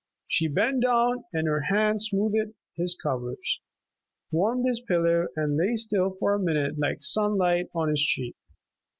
[0.27, 3.61] She bent down and her hands smoothed his covers,
[4.31, 8.35] warmed his pillow and lay still for a minute like sunlight on his cheek.